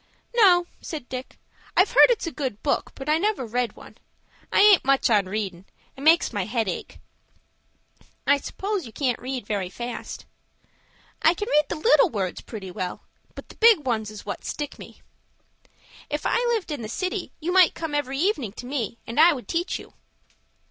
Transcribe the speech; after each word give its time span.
"No," 0.35 0.65
said 0.81 1.07
Dick; 1.09 1.37
"I've 1.77 1.91
heard 1.91 2.09
it's 2.09 2.25
a 2.25 2.31
good 2.31 2.63
book, 2.63 2.91
but 2.95 3.07
I 3.07 3.19
never 3.19 3.45
read 3.45 3.75
one. 3.75 3.99
I 4.51 4.61
aint 4.61 4.83
much 4.83 5.11
on 5.11 5.27
readin'. 5.27 5.65
It 5.95 6.01
makes 6.01 6.33
my 6.33 6.45
head 6.45 6.67
ache." 6.67 6.97
"I 8.25 8.39
suppose 8.39 8.87
you 8.87 8.91
can't 8.91 9.19
read 9.21 9.45
very 9.45 9.69
fast." 9.69 10.25
"I 11.21 11.35
can 11.35 11.47
read 11.49 11.65
the 11.69 11.75
little 11.75 12.09
words 12.09 12.41
pretty 12.41 12.71
well, 12.71 13.03
but 13.35 13.49
the 13.49 13.55
big 13.57 13.85
ones 13.85 14.09
is 14.09 14.25
what 14.25 14.43
stick 14.43 14.79
me." 14.79 15.03
"If 16.09 16.25
I 16.25 16.35
lived 16.49 16.71
in 16.71 16.81
the 16.81 16.89
city, 16.89 17.31
you 17.39 17.51
might 17.51 17.75
come 17.75 17.93
every 17.93 18.17
evening 18.17 18.53
to 18.53 18.65
me, 18.65 18.97
and 19.05 19.19
I 19.19 19.33
would 19.33 19.47
teach 19.47 19.77
you." 19.77 19.93